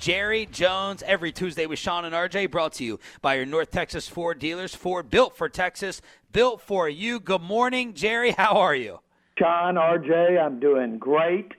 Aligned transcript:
Jerry 0.00 0.46
Jones 0.46 1.02
every 1.06 1.30
Tuesday 1.30 1.66
with 1.66 1.78
Sean 1.78 2.06
and 2.06 2.14
RJ, 2.14 2.50
brought 2.50 2.72
to 2.74 2.84
you 2.84 2.98
by 3.20 3.34
your 3.34 3.44
North 3.44 3.70
Texas 3.70 4.08
Ford 4.08 4.38
dealers. 4.38 4.74
Ford 4.74 5.10
built 5.10 5.36
for 5.36 5.50
Texas, 5.50 6.00
built 6.32 6.62
for 6.62 6.88
you. 6.88 7.20
Good 7.20 7.42
morning, 7.42 7.92
Jerry. 7.92 8.30
How 8.30 8.54
are 8.54 8.74
you? 8.74 9.00
Sean, 9.38 9.74
RJ, 9.74 10.42
I'm 10.42 10.58
doing 10.58 10.96
great. 10.96 11.52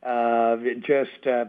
Uh, 0.00 0.58
just 0.86 1.26
uh, 1.26 1.46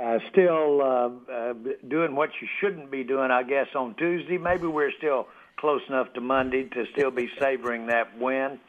uh, 0.00 0.18
still 0.30 0.80
uh, 0.80 1.32
uh, 1.32 1.54
doing 1.88 2.14
what 2.14 2.30
you 2.40 2.46
shouldn't 2.60 2.92
be 2.92 3.02
doing, 3.02 3.32
I 3.32 3.42
guess, 3.42 3.66
on 3.74 3.96
Tuesday. 3.96 4.38
Maybe 4.38 4.68
we're 4.68 4.92
still 4.98 5.26
close 5.56 5.82
enough 5.88 6.12
to 6.12 6.20
Monday 6.20 6.68
to 6.68 6.84
still 6.92 7.10
be 7.10 7.28
savoring 7.40 7.86
that 7.88 8.16
win. 8.16 8.60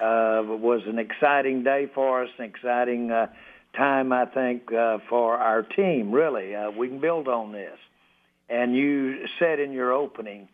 Uh, 0.00 0.42
it 0.44 0.60
was 0.60 0.82
an 0.86 1.00
exciting 1.00 1.64
day 1.64 1.90
for 1.92 2.22
us, 2.22 2.30
an 2.38 2.44
exciting 2.44 3.10
time, 3.76 4.12
I 4.12 4.26
think, 4.26 4.72
uh, 4.72 4.98
for 5.08 5.36
our 5.36 5.62
team, 5.62 6.12
really. 6.12 6.54
Uh, 6.54 6.70
we 6.70 6.88
can 6.88 7.00
build 7.00 7.28
on 7.28 7.52
this. 7.52 7.78
And 8.48 8.74
you 8.74 9.26
said 9.38 9.60
in 9.60 9.72
your 9.72 9.92
opening, 9.92 10.48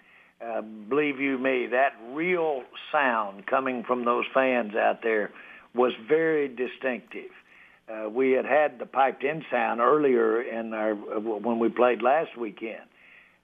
uh, 0.45 0.63
believe 0.63 1.21
you 1.21 1.39
me, 1.39 1.69
that 1.69 1.93
real 2.11 2.63
sound 2.91 3.47
coming 3.47 3.85
from 3.85 4.05
those 4.05 4.25
fans 4.35 4.75
out 4.75 5.03
there 5.03 5.31
was 5.75 5.93
very 6.09 6.49
distinctive. 6.49 7.31
Uh, 7.89 8.09
we 8.09 8.33
had 8.33 8.47
had 8.47 8.79
the 8.79 8.87
piped-in 8.87 9.45
sound 9.51 9.81
earlier 9.81 10.41
in 10.41 10.73
our 10.73 10.93
uh, 10.93 11.21
when 11.21 11.59
we 11.59 11.69
played 11.69 12.01
last 12.01 12.37
weekend, 12.37 12.85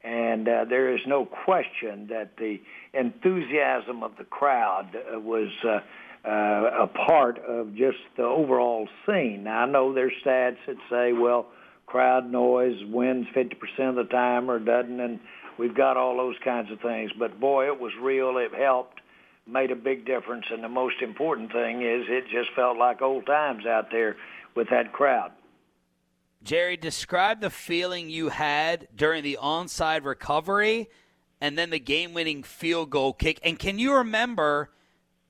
and 0.03 0.49
uh, 0.49 0.65
there 0.65 0.95
is 0.95 1.01
no 1.07 1.27
question 1.27 2.07
that 2.09 2.37
the 2.39 2.59
enthusiasm 2.95 4.03
of 4.03 4.13
the 4.17 4.25
crowd 4.25 4.89
uh, 4.97 5.21
was 5.21 5.51
uh, 5.63 5.81
uh, 6.25 6.83
a 6.83 6.87
part 6.87 7.39
of 7.39 7.75
just 7.75 7.99
the 8.17 8.25
overall 8.25 8.89
scene. 9.07 9.45
Now, 9.45 9.65
I 9.65 9.67
know 9.67 9.95
there's 9.95 10.13
stats 10.25 10.57
that 10.67 10.77
say, 10.91 11.13
well, 11.13 11.47
crowd 11.87 12.31
noise 12.31 12.77
wins 12.89 13.27
50% 13.35 13.53
of 13.89 13.97
the 13.97 14.05
time 14.05 14.51
or 14.51 14.59
doesn't, 14.59 15.01
and 15.01 15.19
we've 15.59 15.75
got 15.75 15.97
all 15.97 16.17
those 16.17 16.37
kinds 16.45 16.71
of 16.71 16.81
things. 16.81 17.11
But 17.19 17.41
boy, 17.41 17.67
it 17.67 17.81
was 17.81 17.93
real. 18.01 18.37
It 18.39 18.55
helped, 18.55 19.01
made 19.47 19.71
a 19.71 19.77
big 19.77 20.05
difference, 20.05 20.45
and 20.51 20.63
the 20.63 20.69
most 20.69 20.97
important 21.03 21.53
thing 21.53 21.83
is 21.83 22.05
it 22.09 22.25
just 22.31 22.51
felt 22.55 22.77
like 22.77 23.03
old 23.03 23.27
times 23.27 23.67
out 23.67 23.91
there 23.91 24.17
with 24.55 24.69
that 24.71 24.93
crowd. 24.93 25.33
Jerry, 26.43 26.77
describe 26.77 27.41
the 27.41 27.51
feeling 27.51 28.09
you 28.09 28.31
had 28.31 28.89
during 28.95 29.23
the 29.23 29.39
onside 29.43 30.05
recovery 30.05 30.89
and 31.41 31.57
then 31.57 31.71
the 31.71 31.79
game 31.79 32.15
winning 32.15 32.43
field 32.43 32.91
goal 32.91 33.13
kick. 33.13 33.41
And 33.43 33.59
can 33.59 33.79
you 33.79 33.95
remember 33.95 34.71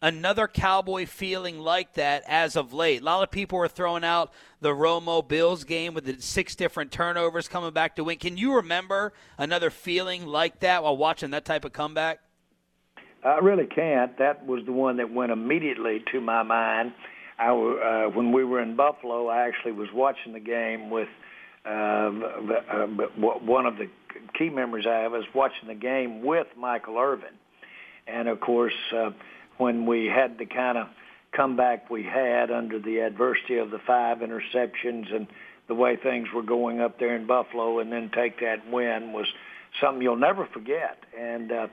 another 0.03 0.49
Cowboy 0.49 1.07
feeling 1.07 1.59
like 1.59 1.95
that 1.95 2.23
as 2.27 2.57
of 2.57 2.73
late. 2.73 3.03
A 3.03 3.05
lot 3.05 3.23
of 3.23 3.31
people 3.31 3.59
were 3.59 3.69
throwing 3.69 4.05
out 4.05 4.33
the 4.61 4.71
Romo 4.71 5.27
Bills 5.27 5.65
game 5.65 5.95
with 5.95 6.05
the 6.05 6.21
six 6.21 6.55
different 6.55 6.91
turnovers 6.91 7.49
coming 7.49 7.73
back 7.73 7.97
to 7.97 8.05
win. 8.05 8.19
Can 8.19 8.37
you 8.37 8.55
remember 8.55 9.13
another 9.39 9.71
feeling 9.71 10.27
like 10.27 10.61
that 10.61 10.83
while 10.83 10.97
watching 10.97 11.31
that 11.31 11.45
type 11.45 11.65
of 11.65 11.73
comeback? 11.73 12.21
I 13.25 13.39
really 13.39 13.67
can't. 13.67 14.17
That 14.19 14.47
was 14.47 14.65
the 14.65 14.73
one 14.73 14.97
that 14.97 15.13
went 15.13 15.31
immediately 15.31 16.03
to 16.13 16.21
my 16.21 16.43
mind. 16.43 16.93
I, 17.39 17.51
uh, 17.51 18.11
when 18.11 18.33
we 18.33 18.45
were 18.45 18.61
in 18.61 18.77
Buffalo, 18.77 19.29
I 19.29 19.47
actually 19.47 19.73
was 19.73 19.89
watching 19.93 20.33
the 20.33 20.41
game 20.41 20.91
with 20.91 21.09
uh, 21.67 21.69
uh, 21.69 22.87
one 22.87 23.67
of 23.67 23.77
the 23.77 23.89
key 24.39 24.49
members 24.49 24.87
I 24.87 25.01
have 25.01 25.13
was 25.13 25.25
watching 25.35 25.69
the 25.69 25.75
game 25.75 26.23
with 26.23 26.47
Michael 26.57 26.99
Irvin, 26.99 27.35
and 28.07 28.29
of 28.29 28.41
course. 28.41 28.73
Uh, 28.95 29.11
when 29.61 29.87
we 29.87 30.07
had 30.07 30.39
the 30.39 30.47
kind 30.47 30.79
of 30.79 30.89
comeback 31.33 31.91
we 31.91 32.03
had 32.03 32.51
under 32.51 32.79
the 32.79 32.99
adversity 32.99 33.59
of 33.59 33.71
the 33.71 33.79
five 33.87 34.19
interceptions 34.19 35.15
and 35.15 35.27
the 35.69 35.75
way 35.75 35.97
things 35.97 36.29
were 36.35 36.43
going 36.43 36.81
up 36.81 36.99
there 36.99 37.15
in 37.15 37.27
Buffalo, 37.27 37.79
and 37.79 37.93
then 37.93 38.11
take 38.13 38.41
that 38.41 38.69
win 38.73 39.13
was 39.13 39.27
something 39.81 40.03
you'll 40.03 40.17
never 40.17 40.47
forget. 40.47 40.99
And 41.17 41.53
uh, 41.53 41.67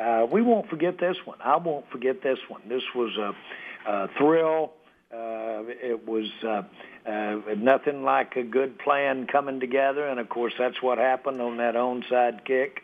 uh, 0.00 0.26
we 0.32 0.40
won't 0.40 0.70
forget 0.70 0.98
this 0.98 1.16
one. 1.26 1.38
I 1.44 1.56
won't 1.56 1.90
forget 1.90 2.22
this 2.22 2.38
one. 2.48 2.62
This 2.66 2.82
was 2.94 3.14
a, 3.18 3.90
a 3.90 4.08
thrill. 4.16 4.72
Uh, 5.12 5.68
it 5.68 6.08
was 6.08 6.30
uh, 6.42 6.62
uh, 7.06 7.54
nothing 7.58 8.04
like 8.04 8.36
a 8.36 8.42
good 8.42 8.78
plan 8.78 9.26
coming 9.26 9.60
together, 9.60 10.06
and 10.06 10.18
of 10.18 10.30
course 10.30 10.54
that's 10.58 10.80
what 10.80 10.96
happened 10.96 11.42
on 11.42 11.58
that 11.58 11.74
onside 11.74 12.46
kick. 12.46 12.82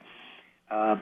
Uh, 0.71 0.97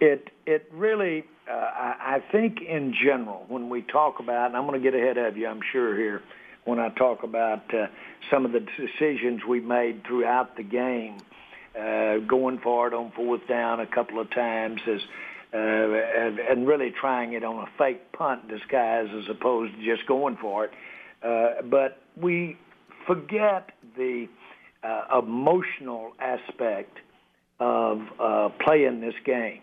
it 0.00 0.30
it 0.46 0.68
really 0.72 1.24
uh, 1.50 1.54
I, 1.54 2.16
I 2.16 2.32
think 2.32 2.60
in 2.60 2.94
general, 2.94 3.44
when 3.48 3.68
we 3.68 3.82
talk 3.82 4.20
about, 4.20 4.46
and 4.46 4.56
I'm 4.56 4.66
going 4.66 4.80
to 4.80 4.90
get 4.90 4.98
ahead 4.98 5.18
of 5.18 5.36
you, 5.36 5.48
I'm 5.48 5.60
sure 5.72 5.96
here, 5.96 6.22
when 6.64 6.78
I 6.78 6.90
talk 6.90 7.22
about 7.22 7.74
uh, 7.74 7.86
some 8.30 8.44
of 8.44 8.52
the 8.52 8.60
decisions 8.60 9.42
we 9.48 9.60
made 9.60 10.04
throughout 10.06 10.56
the 10.56 10.62
game, 10.62 11.16
uh, 11.78 12.18
going 12.18 12.58
for 12.58 12.88
it 12.88 12.94
on 12.94 13.12
fourth 13.12 13.46
down 13.48 13.80
a 13.80 13.86
couple 13.86 14.20
of 14.20 14.30
times, 14.30 14.80
as 14.86 15.00
uh, 15.52 15.56
and, 15.56 16.38
and 16.38 16.68
really 16.68 16.92
trying 16.92 17.32
it 17.32 17.42
on 17.42 17.64
a 17.64 17.68
fake 17.76 18.12
punt 18.12 18.46
disguise 18.48 19.08
as 19.12 19.28
opposed 19.28 19.74
to 19.74 19.84
just 19.84 20.06
going 20.06 20.36
for 20.36 20.66
it. 20.66 20.70
Uh, 21.22 21.62
but 21.62 22.00
we 22.16 22.56
forget 23.06 23.70
the 23.96 24.28
uh, 24.84 25.18
emotional 25.18 26.12
aspect 26.20 26.98
of 27.60 28.00
uh, 28.18 28.48
playing 28.64 29.00
this 29.00 29.14
game 29.24 29.60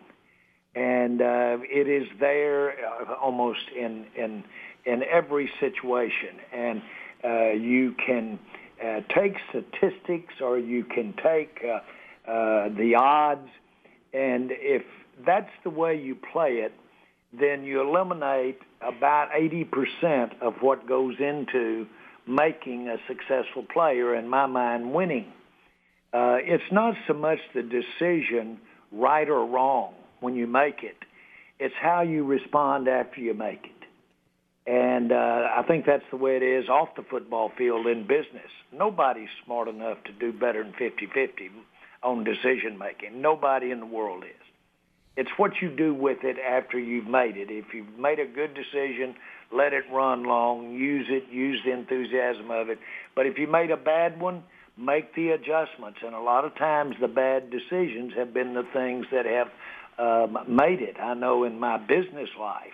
and 0.77 1.21
uh, 1.21 1.57
it 1.63 1.89
is 1.89 2.07
there 2.19 2.71
uh, 2.85 3.15
almost 3.15 3.63
in 3.75 4.05
in 4.15 4.43
in 4.85 5.03
every 5.03 5.49
situation. 5.59 6.39
And 6.53 6.81
uh, 7.23 7.49
you 7.53 7.95
can 8.05 8.39
uh, 8.83 9.01
take 9.15 9.33
statistics, 9.49 10.35
or 10.41 10.59
you 10.59 10.83
can 10.83 11.13
take 11.23 11.63
uh, 11.63 12.31
uh, 12.31 12.69
the 12.69 12.95
odds, 12.95 13.49
and 14.13 14.51
if 14.51 14.83
that's 15.25 15.49
the 15.63 15.71
way 15.71 15.99
you 15.99 16.15
play 16.31 16.57
it, 16.63 16.73
then 17.37 17.63
you 17.63 17.81
eliminate 17.81 18.59
about 18.81 19.29
80% 19.31 20.41
of 20.41 20.53
what 20.61 20.87
goes 20.87 21.15
into 21.19 21.87
making 22.27 22.87
a 22.87 22.97
successful 23.07 23.65
player, 23.73 24.15
in 24.15 24.29
my 24.29 24.45
mind, 24.45 24.93
winning. 24.93 25.33
Uh, 26.13 26.37
it's 26.39 26.71
not 26.71 26.95
so 27.07 27.13
much 27.13 27.39
the 27.53 27.63
decision, 27.63 28.59
right 28.91 29.29
or 29.29 29.45
wrong 29.45 29.93
when 30.19 30.35
you 30.35 30.47
make 30.47 30.83
it. 30.83 30.97
It's 31.59 31.75
how 31.81 32.01
you 32.01 32.23
respond 32.23 32.87
after 32.87 33.19
you 33.19 33.33
make 33.33 33.65
it. 33.65 33.71
And 34.67 35.11
uh, 35.13 35.15
I 35.55 35.63
think 35.67 35.85
that's 35.85 36.03
the 36.11 36.17
way 36.17 36.35
it 36.35 36.43
is 36.43 36.67
off 36.67 36.89
the 36.97 37.03
football 37.09 37.51
field 37.57 37.87
in 37.87 38.01
business. 38.01 38.51
Nobody's 38.73 39.29
smart 39.45 39.69
enough 39.69 39.97
to 40.05 40.11
do 40.11 40.37
better 40.37 40.61
than 40.63 40.73
50-50 40.73 41.49
on 42.03 42.23
decision 42.23 42.77
making. 42.77 43.21
Nobody 43.21 43.71
in 43.71 43.79
the 43.79 43.85
world 43.85 44.23
is. 44.23 44.47
It's 45.15 45.29
what 45.37 45.53
you 45.61 45.75
do 45.75 45.93
with 45.93 46.19
it 46.23 46.37
after 46.37 46.77
you've 46.77 47.07
made 47.07 47.37
it. 47.37 47.49
If 47.49 47.73
you've 47.73 47.97
made 47.97 48.19
a 48.19 48.27
good 48.27 48.53
decision, 48.53 49.15
let 49.51 49.73
it 49.73 49.85
run 49.91 50.23
long, 50.23 50.71
use 50.71 51.07
it, 51.09 51.23
use 51.31 51.59
the 51.65 51.71
enthusiasm 51.71 52.51
of 52.51 52.69
it. 52.69 52.77
But 53.15 53.25
if 53.25 53.39
you 53.39 53.47
made 53.47 53.71
a 53.71 53.77
bad 53.77 54.19
one, 54.19 54.43
make 54.77 55.15
the 55.15 55.29
adjustments. 55.29 55.99
And 56.05 56.13
a 56.13 56.19
lot 56.19 56.45
of 56.45 56.55
times 56.55 56.95
the 57.01 57.07
bad 57.07 57.49
decisions 57.49 58.13
have 58.15 58.33
been 58.33 58.53
the 58.53 58.65
things 58.73 59.05
that 59.11 59.25
have 59.25 59.49
um, 59.97 60.37
made 60.47 60.81
it. 60.81 60.97
I 60.99 61.13
know 61.15 61.43
in 61.43 61.59
my 61.59 61.77
business 61.77 62.29
life, 62.39 62.73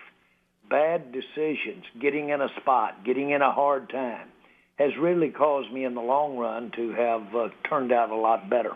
bad 0.68 1.12
decisions, 1.12 1.84
getting 2.00 2.28
in 2.30 2.40
a 2.40 2.48
spot, 2.60 3.04
getting 3.04 3.30
in 3.30 3.42
a 3.42 3.52
hard 3.52 3.88
time, 3.88 4.28
has 4.76 4.92
really 5.00 5.30
caused 5.30 5.72
me 5.72 5.84
in 5.84 5.94
the 5.94 6.00
long 6.00 6.36
run 6.36 6.70
to 6.76 6.92
have 6.92 7.34
uh, 7.34 7.48
turned 7.68 7.92
out 7.92 8.10
a 8.10 8.16
lot 8.16 8.50
better. 8.50 8.72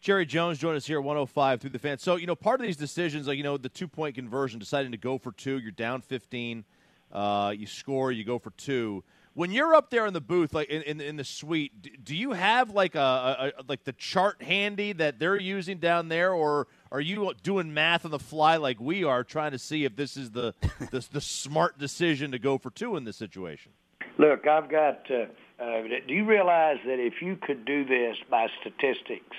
Jerry 0.00 0.26
Jones 0.26 0.58
joined 0.58 0.76
us 0.76 0.86
here 0.86 0.98
at 0.98 1.04
105 1.04 1.62
through 1.62 1.70
the 1.70 1.78
fence. 1.78 2.02
So, 2.02 2.16
you 2.16 2.26
know, 2.26 2.36
part 2.36 2.60
of 2.60 2.66
these 2.66 2.76
decisions, 2.76 3.26
like, 3.26 3.38
you 3.38 3.42
know, 3.42 3.56
the 3.56 3.70
two 3.70 3.88
point 3.88 4.14
conversion, 4.14 4.58
deciding 4.58 4.92
to 4.92 4.98
go 4.98 5.16
for 5.16 5.32
two, 5.32 5.58
you're 5.58 5.70
down 5.72 6.02
15, 6.02 6.62
uh, 7.10 7.54
you 7.56 7.66
score, 7.66 8.12
you 8.12 8.22
go 8.22 8.38
for 8.38 8.50
two 8.50 9.02
when 9.34 9.50
you're 9.50 9.74
up 9.74 9.90
there 9.90 10.06
in 10.06 10.14
the 10.14 10.20
booth, 10.20 10.54
like 10.54 10.68
in, 10.68 10.82
in, 10.82 11.00
in 11.00 11.16
the 11.16 11.24
suite, 11.24 12.04
do 12.04 12.16
you 12.16 12.32
have 12.32 12.70
like 12.70 12.94
a, 12.94 12.98
a, 12.98 13.52
a, 13.60 13.64
like 13.68 13.84
the 13.84 13.92
chart 13.92 14.40
handy 14.42 14.92
that 14.92 15.18
they're 15.18 15.40
using 15.40 15.78
down 15.78 16.08
there, 16.08 16.32
or 16.32 16.68
are 16.92 17.00
you 17.00 17.32
doing 17.42 17.74
math 17.74 18.04
on 18.04 18.12
the 18.12 18.18
fly 18.18 18.56
like 18.56 18.80
we 18.80 19.02
are, 19.04 19.24
trying 19.24 19.50
to 19.50 19.58
see 19.58 19.84
if 19.84 19.96
this 19.96 20.16
is 20.16 20.30
the 20.30 20.54
the, 20.90 21.06
the 21.12 21.20
smart 21.20 21.78
decision 21.78 22.30
to 22.30 22.38
go 22.38 22.58
for 22.58 22.70
two 22.70 22.96
in 22.96 23.04
this 23.04 23.16
situation? 23.16 23.72
Look, 24.18 24.46
I've 24.46 24.70
got. 24.70 25.10
Uh, 25.10 25.26
uh, 25.58 25.82
do 26.06 26.14
you 26.14 26.24
realize 26.24 26.78
that 26.86 26.98
if 26.98 27.22
you 27.22 27.36
could 27.36 27.64
do 27.64 27.84
this 27.84 28.16
by 28.30 28.48
statistics, 28.60 29.36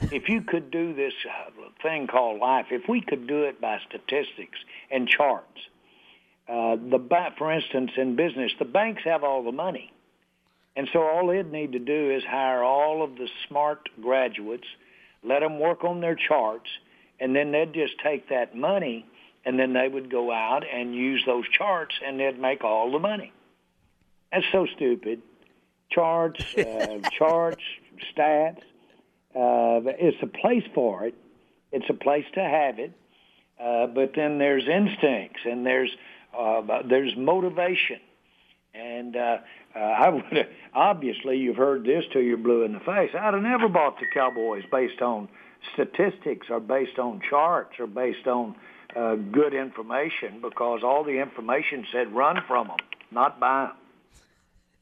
if 0.00 0.28
you 0.28 0.42
could 0.42 0.70
do 0.70 0.94
this 0.94 1.12
uh, 1.28 1.50
thing 1.82 2.06
called 2.06 2.40
life, 2.40 2.66
if 2.70 2.88
we 2.88 3.00
could 3.00 3.26
do 3.26 3.44
it 3.44 3.60
by 3.60 3.78
statistics 3.88 4.58
and 4.90 5.08
charts, 5.08 5.60
uh, 6.48 6.76
the 6.76 6.98
for 7.38 7.52
instance, 7.52 7.92
in 7.96 8.16
business, 8.16 8.52
the 8.58 8.64
banks 8.64 9.02
have 9.04 9.24
all 9.24 9.42
the 9.42 9.52
money, 9.52 9.92
and 10.76 10.88
so 10.92 11.00
all 11.02 11.28
they'd 11.28 11.50
need 11.52 11.72
to 11.72 11.78
do 11.78 12.10
is 12.10 12.22
hire 12.24 12.62
all 12.62 13.02
of 13.02 13.16
the 13.16 13.28
smart 13.48 13.88
graduates, 14.00 14.66
let 15.22 15.40
them 15.40 15.60
work 15.60 15.84
on 15.84 16.00
their 16.00 16.16
charts, 16.16 16.68
and 17.20 17.34
then 17.36 17.52
they'd 17.52 17.72
just 17.72 17.94
take 18.02 18.28
that 18.30 18.56
money, 18.56 19.06
and 19.44 19.58
then 19.58 19.72
they 19.72 19.88
would 19.88 20.10
go 20.10 20.32
out 20.32 20.64
and 20.68 20.94
use 20.94 21.22
those 21.26 21.48
charts, 21.48 21.94
and 22.04 22.18
they'd 22.18 22.40
make 22.40 22.64
all 22.64 22.90
the 22.90 22.98
money. 22.98 23.32
That's 24.32 24.46
so 24.50 24.66
stupid. 24.74 25.22
charts, 25.90 26.42
uh, 26.56 26.98
charts, 27.18 27.62
stats. 28.16 28.62
Uh, 29.34 29.80
it's 29.98 30.22
a 30.22 30.26
place 30.26 30.64
for 30.74 31.04
it. 31.04 31.14
It's 31.70 31.88
a 31.88 31.94
place 31.94 32.24
to 32.34 32.40
have 32.40 32.78
it. 32.78 32.92
Uh, 33.60 33.86
but 33.86 34.12
then 34.16 34.38
there's 34.38 34.66
instincts 34.66 35.40
and 35.44 35.64
there's 35.64 35.90
uh, 36.36 36.82
there's 36.88 37.16
motivation. 37.16 38.00
And 38.74 39.16
uh, 39.16 39.38
uh, 39.74 39.78
I 39.78 40.08
would 40.08 40.48
obviously 40.74 41.38
you've 41.38 41.56
heard 41.56 41.84
this 41.84 42.04
till 42.12 42.22
you're 42.22 42.36
blue 42.36 42.62
in 42.62 42.72
the 42.72 42.80
face. 42.80 43.10
I'd 43.14 43.34
have 43.34 43.42
never 43.42 43.68
bought 43.68 43.98
the 44.00 44.06
Cowboys 44.12 44.64
based 44.70 45.02
on 45.02 45.28
statistics 45.74 46.48
or 46.50 46.60
based 46.60 46.98
on 46.98 47.20
charts 47.28 47.78
or 47.78 47.86
based 47.86 48.26
on 48.26 48.54
uh, 48.96 49.14
good 49.16 49.54
information 49.54 50.40
because 50.42 50.80
all 50.82 51.04
the 51.04 51.20
information 51.20 51.86
said 51.92 52.12
run 52.14 52.42
from 52.46 52.68
them, 52.68 52.76
not 53.10 53.40
buy 53.40 53.70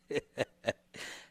them. 0.09 0.21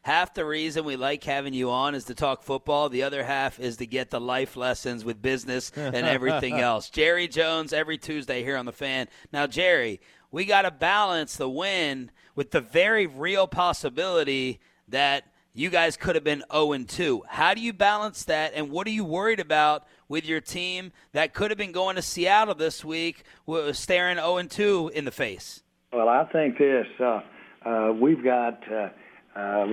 half 0.02 0.34
the 0.34 0.44
reason 0.44 0.84
we 0.84 0.96
like 0.96 1.22
having 1.24 1.52
you 1.52 1.70
on 1.70 1.94
is 1.94 2.04
to 2.04 2.14
talk 2.14 2.42
football. 2.42 2.88
The 2.88 3.02
other 3.02 3.24
half 3.24 3.60
is 3.60 3.76
to 3.78 3.86
get 3.86 4.10
the 4.10 4.20
life 4.20 4.56
lessons 4.56 5.04
with 5.04 5.20
business 5.20 5.70
and 5.76 5.96
everything 5.96 6.60
else. 6.60 6.90
Jerry 6.90 7.28
Jones 7.28 7.72
every 7.72 7.98
Tuesday 7.98 8.42
here 8.42 8.56
on 8.56 8.66
the 8.66 8.72
fan. 8.72 9.08
Now, 9.32 9.46
Jerry, 9.46 10.00
we 10.30 10.44
got 10.44 10.62
to 10.62 10.70
balance 10.70 11.36
the 11.36 11.48
win 11.48 12.10
with 12.34 12.50
the 12.50 12.60
very 12.60 13.06
real 13.06 13.46
possibility 13.46 14.60
that 14.88 15.24
you 15.52 15.68
guys 15.68 15.96
could 15.96 16.14
have 16.14 16.24
been 16.24 16.44
0 16.52 16.78
2. 16.86 17.22
How 17.28 17.54
do 17.54 17.60
you 17.60 17.72
balance 17.72 18.24
that, 18.24 18.52
and 18.54 18.70
what 18.70 18.86
are 18.86 18.90
you 18.90 19.04
worried 19.04 19.40
about 19.40 19.84
with 20.08 20.24
your 20.24 20.40
team 20.40 20.92
that 21.12 21.34
could 21.34 21.50
have 21.50 21.58
been 21.58 21.72
going 21.72 21.96
to 21.96 22.02
Seattle 22.02 22.54
this 22.54 22.84
week, 22.84 23.24
staring 23.72 24.16
0 24.16 24.42
2 24.44 24.92
in 24.94 25.04
the 25.04 25.10
face? 25.10 25.62
Well, 25.92 26.08
I 26.08 26.24
think 26.32 26.58
this. 26.58 26.86
Uh, 27.00 27.20
uh, 27.66 27.92
we've 27.92 28.22
got. 28.22 28.62
Uh, 28.72 28.90
uh, 29.36 29.66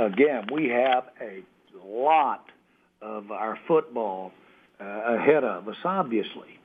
again, 0.00 0.46
we 0.52 0.68
have 0.68 1.04
a 1.20 1.42
lot 1.86 2.44
of 3.02 3.30
our 3.30 3.58
football 3.68 4.32
uh, 4.80 4.84
ahead 4.84 5.44
of 5.44 5.68
us, 5.68 5.76
obviously. 5.84 6.58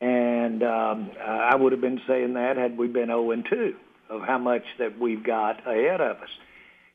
And 0.00 0.62
um, 0.62 1.10
I 1.24 1.54
would 1.56 1.72
have 1.72 1.80
been 1.80 2.00
saying 2.06 2.34
that 2.34 2.56
had 2.56 2.76
we 2.76 2.86
been 2.86 3.06
0 3.06 3.34
2 3.48 3.74
of 4.10 4.22
how 4.22 4.38
much 4.38 4.62
that 4.78 4.98
we've 4.98 5.24
got 5.24 5.60
ahead 5.66 6.00
of 6.00 6.18
us. 6.18 6.28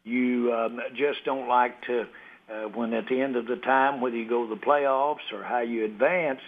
You 0.03 0.53
um, 0.53 0.79
just 0.91 1.25
don't 1.25 1.47
like 1.47 1.81
to, 1.83 2.05
uh, 2.51 2.69
when 2.69 2.93
at 2.93 3.05
the 3.09 3.21
end 3.21 3.35
of 3.35 3.45
the 3.47 3.57
time, 3.57 4.01
whether 4.01 4.15
you 4.15 4.27
go 4.27 4.47
to 4.47 4.55
the 4.55 4.61
playoffs 4.61 5.31
or 5.33 5.43
how 5.43 5.59
you 5.59 5.85
advance, 5.85 6.39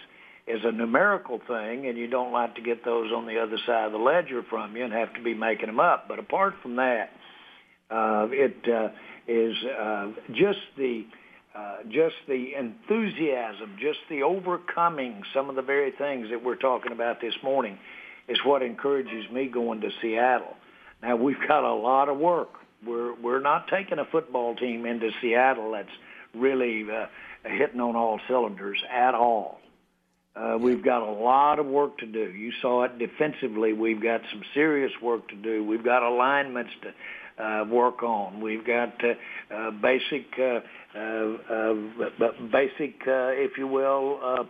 is 0.46 0.60
a 0.64 0.72
numerical 0.72 1.38
thing, 1.38 1.86
and 1.86 1.96
you 1.96 2.06
don't 2.06 2.32
like 2.32 2.54
to 2.56 2.62
get 2.62 2.84
those 2.84 3.10
on 3.12 3.26
the 3.26 3.38
other 3.38 3.56
side 3.66 3.86
of 3.86 3.92
the 3.92 3.98
ledger 3.98 4.42
from 4.50 4.76
you 4.76 4.84
and 4.84 4.92
have 4.92 5.12
to 5.14 5.22
be 5.22 5.32
making 5.34 5.66
them 5.66 5.80
up. 5.80 6.06
But 6.06 6.18
apart 6.18 6.54
from 6.62 6.76
that, 6.76 7.10
uh, 7.10 7.14
it 7.90 8.56
uh, 8.68 8.88
is 9.26 9.56
uh, 9.64 10.12
just 10.32 10.60
the 10.76 11.04
uh, 11.54 11.76
just 11.88 12.16
the 12.26 12.54
enthusiasm, 12.58 13.76
just 13.78 14.00
the 14.10 14.22
overcoming 14.22 15.22
some 15.32 15.48
of 15.48 15.54
the 15.54 15.62
very 15.62 15.92
things 15.92 16.28
that 16.30 16.42
we're 16.42 16.56
talking 16.56 16.90
about 16.90 17.20
this 17.20 17.34
morning 17.44 17.78
is 18.28 18.38
what 18.44 18.62
encourages 18.62 19.30
me 19.30 19.46
going 19.46 19.80
to 19.80 19.90
Seattle. 20.02 20.56
Now 21.00 21.14
we've 21.16 21.40
got 21.46 21.62
a 21.62 21.74
lot 21.74 22.08
of 22.08 22.18
work. 22.18 22.50
We're 22.84 23.14
we're 23.14 23.40
not 23.40 23.68
taking 23.68 23.98
a 23.98 24.04
football 24.04 24.56
team 24.56 24.84
into 24.84 25.10
Seattle 25.20 25.72
that's 25.72 25.88
really 26.34 26.86
uh, 26.90 27.06
hitting 27.44 27.80
on 27.80 27.94
all 27.94 28.20
cylinders 28.26 28.82
at 28.90 29.14
all. 29.14 29.60
Uh, 30.34 30.58
we've 30.58 30.84
got 30.84 31.02
a 31.02 31.12
lot 31.12 31.60
of 31.60 31.66
work 31.66 31.96
to 31.98 32.06
do. 32.06 32.32
You 32.32 32.50
saw 32.60 32.82
it 32.84 32.98
defensively. 32.98 33.72
We've 33.72 34.02
got 34.02 34.20
some 34.32 34.42
serious 34.52 34.90
work 35.00 35.28
to 35.28 35.36
do. 35.36 35.62
We've 35.62 35.84
got 35.84 36.02
alignments 36.02 36.72
to 36.82 36.92
uh, 37.38 37.64
work 37.68 38.02
on. 38.02 38.40
We've 38.40 38.66
got 38.66 38.94
uh, 39.02 39.54
uh, 39.54 39.70
basic, 39.70 40.26
uh, 40.38 40.60
uh, 40.98 41.74
basic, 42.52 42.94
uh, 43.06 43.34
if 43.34 43.58
you 43.58 43.66
will, 43.66 44.20
uh, 44.22 44.44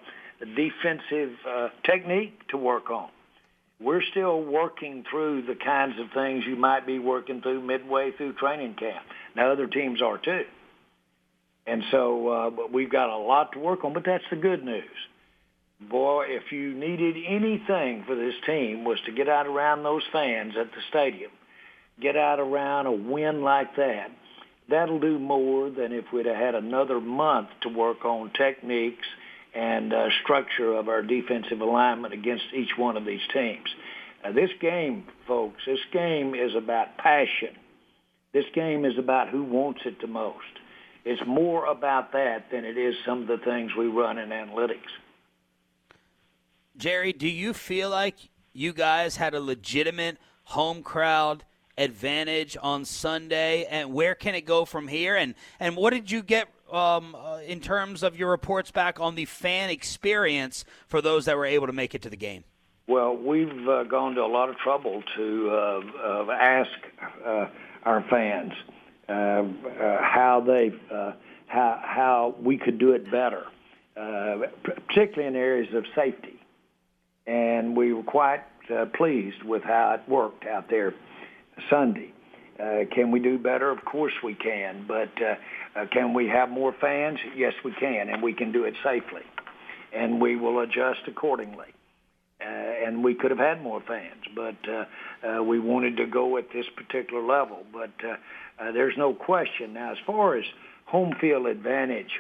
defensive 0.54 1.36
uh, 1.48 1.68
technique 1.84 2.48
to 2.48 2.56
work 2.56 2.90
on. 2.90 3.08
We're 3.80 4.02
still 4.10 4.42
working 4.42 5.04
through 5.10 5.46
the 5.46 5.56
kinds 5.56 5.94
of 5.98 6.06
things 6.14 6.44
you 6.46 6.56
might 6.56 6.86
be 6.86 6.98
working 6.98 7.42
through 7.42 7.62
midway 7.62 8.12
through 8.16 8.34
training 8.34 8.74
camp. 8.74 9.04
Now, 9.34 9.52
other 9.52 9.66
teams 9.66 10.00
are 10.00 10.18
too. 10.18 10.44
And 11.66 11.82
so 11.90 12.28
uh, 12.28 12.50
we've 12.72 12.92
got 12.92 13.08
a 13.08 13.16
lot 13.16 13.52
to 13.52 13.58
work 13.58 13.84
on, 13.84 13.94
but 13.94 14.04
that's 14.04 14.24
the 14.30 14.36
good 14.36 14.64
news. 14.64 14.84
Boy, 15.90 16.26
if 16.28 16.52
you 16.52 16.72
needed 16.74 17.16
anything 17.26 18.04
for 18.06 18.14
this 18.14 18.34
team 18.46 18.84
was 18.84 18.98
to 19.06 19.12
get 19.12 19.28
out 19.28 19.46
around 19.46 19.82
those 19.82 20.02
fans 20.12 20.54
at 20.58 20.70
the 20.70 20.80
stadium– 20.90 21.30
get 22.00 22.16
out 22.16 22.40
around 22.40 22.86
a 22.86 22.92
win 22.92 23.42
like 23.42 23.76
that, 23.76 24.10
that'll 24.68 25.00
do 25.00 25.18
more 25.18 25.70
than 25.70 25.92
if 25.92 26.04
we'd 26.12 26.26
have 26.26 26.36
had 26.36 26.54
another 26.54 27.00
month 27.00 27.48
to 27.62 27.68
work 27.68 28.04
on 28.04 28.30
techniques 28.32 29.06
and 29.54 29.92
uh, 29.92 30.08
structure 30.22 30.74
of 30.74 30.88
our 30.88 31.02
defensive 31.02 31.60
alignment 31.60 32.12
against 32.12 32.44
each 32.54 32.76
one 32.76 32.96
of 32.96 33.04
these 33.04 33.20
teams. 33.32 33.68
This 34.34 34.50
game, 34.60 35.04
folks, 35.28 35.62
this 35.66 35.80
game 35.92 36.34
is 36.34 36.54
about 36.56 36.96
passion. 36.96 37.54
This 38.32 38.46
game 38.54 38.84
is 38.84 38.98
about 38.98 39.28
who 39.28 39.44
wants 39.44 39.82
it 39.84 40.00
the 40.00 40.06
most. 40.06 40.38
It's 41.04 41.22
more 41.26 41.66
about 41.66 42.12
that 42.12 42.46
than 42.50 42.64
it 42.64 42.78
is 42.78 42.94
some 43.06 43.22
of 43.22 43.28
the 43.28 43.36
things 43.36 43.72
we 43.76 43.86
run 43.86 44.16
in 44.18 44.30
analytics. 44.30 44.90
Jerry, 46.76 47.12
do 47.12 47.28
you 47.28 47.52
feel 47.52 47.90
like 47.90 48.16
you 48.54 48.72
guys 48.72 49.16
had 49.16 49.34
a 49.34 49.40
legitimate 49.40 50.16
home 50.44 50.82
crowd 50.82 51.44
advantage 51.76 52.56
on 52.60 52.84
Sunday, 52.84 53.64
and 53.64 53.92
where 53.92 54.14
can 54.14 54.34
it 54.34 54.42
go 54.42 54.64
from 54.64 54.88
here? 54.88 55.16
And 55.16 55.34
and 55.60 55.76
what 55.76 55.92
did 55.92 56.10
you 56.10 56.22
get 56.22 56.48
um, 56.72 57.14
uh, 57.14 57.38
in 57.46 57.60
terms 57.60 58.02
of 58.02 58.16
your 58.16 58.30
reports 58.30 58.70
back 58.70 59.00
on 59.00 59.14
the 59.14 59.24
fan 59.24 59.70
experience 59.70 60.64
for 60.88 61.00
those 61.00 61.24
that 61.26 61.36
were 61.36 61.46
able 61.46 61.66
to 61.66 61.72
make 61.72 61.94
it 61.94 62.02
to 62.02 62.10
the 62.10 62.16
game? 62.16 62.44
Well, 62.86 63.16
we've 63.16 63.68
uh, 63.68 63.84
gone 63.84 64.14
to 64.16 64.22
a 64.22 64.26
lot 64.26 64.50
of 64.50 64.58
trouble 64.58 65.02
to 65.16 65.50
uh, 65.50 66.32
ask 66.32 66.70
uh, 67.24 67.46
our 67.84 68.04
fans 68.10 68.52
uh, 69.08 69.12
uh, 69.12 69.44
how 70.02 70.42
they 70.46 70.72
how 71.46 71.80
how 71.82 72.34
we 72.42 72.58
could 72.58 72.78
do 72.78 72.92
it 72.92 73.10
better, 73.10 73.46
particularly 73.94 75.28
in 75.28 75.36
areas 75.36 75.72
of 75.74 75.84
safety, 75.94 76.38
and 77.26 77.76
we 77.76 77.92
were 77.92 78.02
quite 78.02 78.42
pleased 78.94 79.42
with 79.44 79.62
how 79.62 79.92
it 79.92 80.08
worked 80.08 80.46
out 80.46 80.68
there 80.68 80.94
Sunday. 81.70 82.12
Uh, 82.58 82.84
can 82.94 83.10
we 83.10 83.20
do 83.20 83.38
better? 83.38 83.70
Of 83.70 83.84
course 83.84 84.12
we 84.22 84.34
can. 84.34 84.84
But 84.86 85.10
uh, 85.20 85.80
uh, 85.80 85.86
can 85.92 86.14
we 86.14 86.28
have 86.28 86.50
more 86.50 86.74
fans? 86.80 87.18
Yes, 87.36 87.52
we 87.64 87.72
can, 87.78 88.08
and 88.08 88.22
we 88.22 88.32
can 88.32 88.52
do 88.52 88.64
it 88.64 88.74
safely. 88.84 89.22
And 89.92 90.20
we 90.20 90.36
will 90.36 90.60
adjust 90.60 91.00
accordingly. 91.06 91.66
Uh, 92.40 92.46
and 92.86 93.02
we 93.02 93.14
could 93.14 93.30
have 93.30 93.38
had 93.38 93.62
more 93.62 93.80
fans, 93.86 94.22
but 94.34 94.56
uh, 94.68 94.84
uh, 95.26 95.42
we 95.42 95.58
wanted 95.58 95.96
to 95.96 96.04
go 96.04 96.36
at 96.36 96.44
this 96.52 96.66
particular 96.76 97.24
level. 97.24 97.64
But 97.72 97.92
uh, 98.04 98.16
uh, 98.58 98.72
there's 98.72 98.94
no 98.98 99.14
question. 99.14 99.72
Now, 99.72 99.92
as 99.92 99.98
far 100.04 100.36
as 100.36 100.44
home 100.84 101.14
field 101.20 101.46
advantage, 101.46 102.10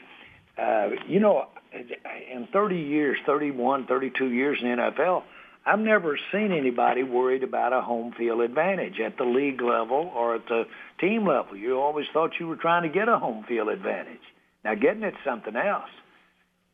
uh, 0.56 0.90
you 1.08 1.20
know, 1.20 1.48
in 1.72 2.46
30 2.52 2.76
years, 2.76 3.18
31, 3.26 3.86
32 3.86 4.30
years 4.30 4.58
in 4.62 4.68
the 4.68 4.76
NFL, 4.76 5.24
I've 5.66 5.78
never 5.78 6.18
seen 6.30 6.52
anybody 6.52 7.02
worried 7.02 7.42
about 7.42 7.72
a 7.72 7.80
home 7.80 8.12
field 8.18 8.40
advantage 8.40 9.00
at 9.00 9.16
the 9.16 9.24
league 9.24 9.62
level 9.62 10.12
or 10.14 10.34
at 10.34 10.46
the 10.46 10.64
team 11.00 11.26
level. 11.26 11.56
You 11.56 11.80
always 11.80 12.06
thought 12.12 12.32
you 12.38 12.46
were 12.46 12.56
trying 12.56 12.82
to 12.82 12.90
get 12.90 13.08
a 13.08 13.18
home 13.18 13.44
field 13.48 13.68
advantage. 13.68 14.20
Now, 14.62 14.74
getting 14.74 15.02
it's 15.02 15.16
something 15.24 15.56
else. 15.56 15.88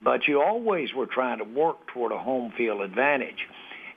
But 0.02 0.26
you 0.26 0.40
always 0.42 0.92
were 0.94 1.06
trying 1.06 1.38
to 1.38 1.44
work 1.44 1.76
toward 1.92 2.10
a 2.10 2.18
home 2.18 2.52
field 2.56 2.80
advantage. 2.80 3.46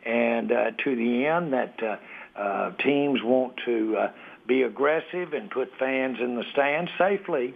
And 0.05 0.51
uh, 0.51 0.71
to 0.83 0.95
the 0.95 1.25
end 1.25 1.53
that 1.53 1.75
uh, 1.81 2.39
uh, 2.39 2.71
teams 2.83 3.21
want 3.23 3.53
to 3.65 3.95
uh, 3.97 4.11
be 4.47 4.63
aggressive 4.63 5.33
and 5.33 5.49
put 5.49 5.69
fans 5.79 6.17
in 6.19 6.35
the 6.35 6.43
stands 6.51 6.91
safely, 6.97 7.55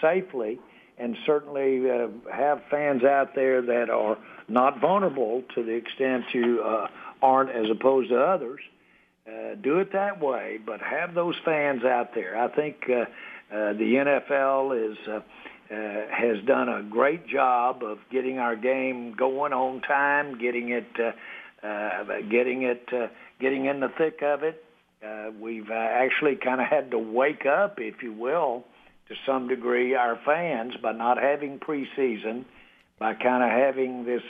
safely, 0.00 0.60
and 0.98 1.16
certainly 1.26 1.88
uh, 1.90 2.08
have 2.32 2.62
fans 2.70 3.04
out 3.04 3.34
there 3.34 3.62
that 3.62 3.90
are 3.90 4.18
not 4.48 4.80
vulnerable 4.80 5.42
to 5.54 5.62
the 5.62 5.72
extent 5.72 6.24
you 6.32 6.62
uh, 6.64 6.88
aren't 7.22 7.50
as 7.50 7.70
opposed 7.70 8.10
to 8.10 8.20
others. 8.20 8.60
Uh, 9.26 9.54
do 9.62 9.78
it 9.78 9.92
that 9.92 10.20
way, 10.20 10.58
but 10.64 10.80
have 10.80 11.14
those 11.14 11.34
fans 11.44 11.84
out 11.84 12.14
there. 12.14 12.36
I 12.38 12.48
think 12.48 12.76
uh, 12.88 13.02
uh, 13.54 13.72
the 13.74 13.94
NFL 14.30 14.92
is 14.92 14.98
uh, 15.06 15.20
uh, 15.70 15.74
has 16.10 16.42
done 16.46 16.68
a 16.68 16.82
great 16.82 17.26
job 17.26 17.82
of 17.82 17.98
getting 18.10 18.38
our 18.38 18.56
game 18.56 19.14
going 19.14 19.52
on 19.52 19.82
time, 19.82 20.38
getting 20.38 20.70
it, 20.70 20.86
uh, 20.98 21.66
uh, 21.66 22.04
getting 22.30 22.62
it, 22.62 22.88
uh, 22.92 23.08
getting 23.38 23.66
in 23.66 23.80
the 23.80 23.88
thick 23.98 24.22
of 24.22 24.42
it. 24.42 24.64
Uh, 25.04 25.30
we've 25.38 25.70
uh, 25.70 25.74
actually 25.74 26.36
kind 26.36 26.60
of 26.60 26.66
had 26.66 26.90
to 26.90 26.98
wake 26.98 27.44
up, 27.46 27.74
if 27.78 28.02
you 28.02 28.12
will, 28.12 28.64
to 29.08 29.14
some 29.26 29.48
degree, 29.48 29.94
our 29.94 30.18
fans 30.24 30.74
by 30.82 30.92
not 30.92 31.18
having 31.18 31.58
preseason 31.58 32.44
by 32.98 33.14
kind 33.14 33.42
of 33.42 33.50
having 33.50 34.04
this 34.04 34.22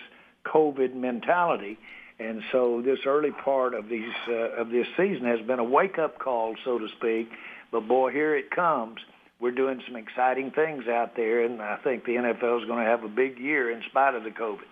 COVID 0.44 0.94
mentality. 0.94 1.78
And 2.18 2.42
so 2.52 2.82
this 2.82 3.00
early 3.06 3.30
part 3.30 3.74
of 3.74 3.88
these 3.88 4.12
uh, 4.28 4.60
of 4.60 4.70
this 4.70 4.86
season 4.96 5.24
has 5.26 5.40
been 5.46 5.58
a 5.58 5.64
wake 5.64 5.98
up 5.98 6.18
call, 6.18 6.54
so 6.64 6.78
to 6.78 6.88
speak, 6.96 7.30
But 7.70 7.86
boy, 7.86 8.10
here 8.10 8.36
it 8.36 8.50
comes. 8.50 9.00
We're 9.40 9.52
doing 9.52 9.80
some 9.86 9.94
exciting 9.94 10.50
things 10.50 10.88
out 10.88 11.14
there, 11.14 11.44
and 11.44 11.62
I 11.62 11.76
think 11.76 12.04
the 12.04 12.16
NFL 12.16 12.60
is 12.60 12.66
going 12.66 12.84
to 12.84 12.90
have 12.90 13.04
a 13.04 13.08
big 13.08 13.38
year 13.38 13.70
in 13.70 13.82
spite 13.88 14.16
of 14.16 14.24
the 14.24 14.30
COVID. 14.30 14.66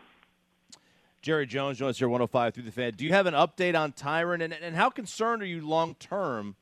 Jerry 1.22 1.46
Jones 1.46 1.78
joins 1.78 1.98
here 1.98 2.08
105 2.08 2.54
through 2.54 2.64
the 2.64 2.72
fan. 2.72 2.94
Do 2.96 3.04
you 3.04 3.12
have 3.12 3.26
an 3.26 3.34
update 3.34 3.78
on 3.78 3.92
Tyron, 3.92 4.42
and, 4.42 4.52
and 4.52 4.74
how 4.74 4.90
concerned 4.90 5.40
are 5.42 5.46
you 5.46 5.64
long 5.64 5.94
term, 5.94 6.56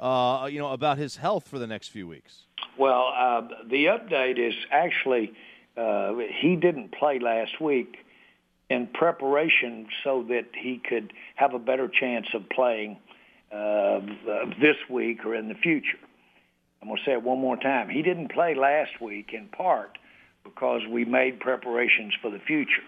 uh, 0.00 0.48
you 0.50 0.58
know, 0.58 0.68
about 0.68 0.96
his 0.96 1.16
health 1.16 1.46
for 1.46 1.58
the 1.58 1.66
next 1.66 1.88
few 1.88 2.06
weeks? 2.08 2.46
Well, 2.78 3.12
uh, 3.16 3.42
the 3.68 3.86
update 3.86 4.38
is 4.38 4.54
actually 4.70 5.32
uh, 5.76 6.14
he 6.40 6.56
didn't 6.56 6.92
play 6.92 7.18
last 7.18 7.60
week 7.60 7.96
in 8.70 8.86
preparation 8.86 9.86
so 10.04 10.24
that 10.28 10.46
he 10.58 10.80
could 10.88 11.12
have 11.36 11.54
a 11.54 11.58
better 11.58 11.88
chance 11.88 12.26
of 12.34 12.48
playing 12.48 12.98
uh, 13.52 14.00
this 14.60 14.76
week 14.90 15.24
or 15.24 15.34
in 15.34 15.48
the 15.48 15.54
future. 15.54 15.98
I'm 16.80 16.88
going 16.88 16.98
to 16.98 17.04
say 17.04 17.12
it 17.12 17.22
one 17.22 17.38
more 17.38 17.56
time. 17.56 17.88
He 17.88 18.02
didn't 18.02 18.32
play 18.32 18.54
last 18.54 19.00
week 19.00 19.30
in 19.32 19.48
part 19.48 19.98
because 20.42 20.80
we 20.90 21.04
made 21.04 21.38
preparations 21.38 22.12
for 22.20 22.30
the 22.30 22.40
future. 22.40 22.82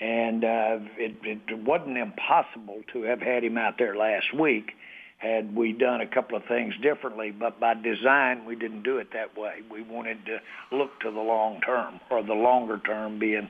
And 0.00 0.44
uh, 0.44 0.78
it, 0.96 1.16
it 1.22 1.58
wasn't 1.58 1.98
impossible 1.98 2.82
to 2.92 3.02
have 3.02 3.20
had 3.20 3.42
him 3.42 3.58
out 3.58 3.74
there 3.78 3.96
last 3.96 4.32
week 4.38 4.72
had 5.18 5.54
we 5.54 5.72
done 5.72 6.00
a 6.00 6.06
couple 6.06 6.36
of 6.36 6.44
things 6.46 6.74
differently. 6.80 7.30
But 7.30 7.60
by 7.60 7.74
design, 7.74 8.44
we 8.44 8.56
didn't 8.56 8.84
do 8.84 8.98
it 8.98 9.08
that 9.12 9.36
way. 9.36 9.56
We 9.70 9.82
wanted 9.82 10.24
to 10.26 10.38
look 10.76 10.98
to 11.00 11.10
the 11.10 11.20
long 11.20 11.60
term, 11.60 12.00
or 12.10 12.22
the 12.22 12.34
longer 12.34 12.78
term 12.78 13.18
being 13.18 13.48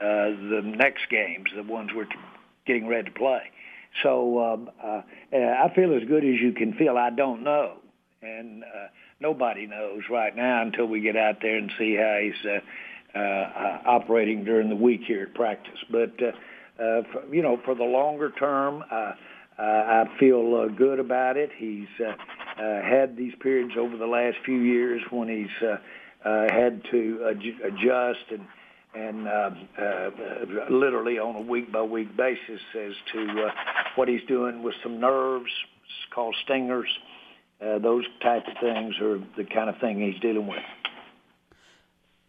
uh, 0.00 0.04
the 0.04 0.62
next 0.64 1.08
games, 1.10 1.50
the 1.54 1.62
ones 1.62 1.90
we're 1.94 2.08
getting 2.66 2.88
ready 2.88 3.10
to 3.10 3.18
play. 3.18 3.42
So 4.02 4.52
um, 4.52 4.70
uh, 4.82 5.02
I 5.32 5.70
feel 5.74 5.94
as 5.94 6.08
good 6.08 6.24
as 6.24 6.40
you 6.40 6.52
can 6.52 6.74
feel. 6.74 6.96
I 6.96 7.10
don't 7.10 7.42
know, 7.42 7.74
and 8.22 8.64
uh, 8.64 8.88
nobody 9.20 9.66
knows 9.66 10.02
right 10.10 10.34
now 10.34 10.62
until 10.62 10.86
we 10.86 11.00
get 11.00 11.16
out 11.16 11.36
there 11.42 11.56
and 11.56 11.70
see 11.78 11.96
how 11.96 12.18
he's 12.22 12.46
uh, 12.46 13.18
uh, 13.18 13.78
operating 13.84 14.44
during 14.44 14.68
the 14.68 14.76
week 14.76 15.02
here 15.06 15.24
at 15.24 15.34
practice. 15.34 15.78
But 15.90 16.12
uh, 16.22 16.28
uh, 16.82 17.02
for, 17.12 17.34
you 17.34 17.42
know, 17.42 17.60
for 17.64 17.74
the 17.74 17.84
longer 17.84 18.30
term. 18.38 18.82
Uh, 18.90 19.12
uh, 19.60 19.64
I 19.64 20.04
feel 20.18 20.56
uh, 20.56 20.68
good 20.68 20.98
about 20.98 21.36
it. 21.36 21.50
He's 21.56 21.88
uh, 22.00 22.12
uh, 22.62 22.82
had 22.82 23.16
these 23.16 23.34
periods 23.40 23.74
over 23.78 23.96
the 23.96 24.06
last 24.06 24.38
few 24.44 24.60
years 24.60 25.02
when 25.10 25.28
he's 25.28 25.68
uh, 25.68 25.76
uh, 26.26 26.52
had 26.52 26.82
to 26.90 27.34
adjust 27.64 28.24
and 28.30 28.46
and 28.92 29.28
uh, 29.28 29.50
uh, 29.78 30.10
literally 30.68 31.18
on 31.18 31.36
a 31.36 31.40
week 31.40 31.70
by 31.70 31.82
week 31.82 32.16
basis 32.16 32.60
as 32.76 32.92
to 33.12 33.44
uh, 33.46 33.50
what 33.94 34.08
he's 34.08 34.22
doing 34.26 34.64
with 34.64 34.74
some 34.82 34.98
nerves, 34.98 35.50
it's 35.84 36.12
called 36.12 36.34
stingers. 36.44 36.88
Uh, 37.60 37.78
those 37.78 38.04
type 38.22 38.42
of 38.48 38.54
things 38.60 38.94
are 39.00 39.18
the 39.36 39.44
kind 39.44 39.70
of 39.70 39.78
thing 39.78 40.00
he's 40.00 40.20
dealing 40.20 40.46
with. 40.46 40.58